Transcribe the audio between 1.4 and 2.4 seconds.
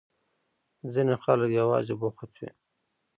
يوازې بوخت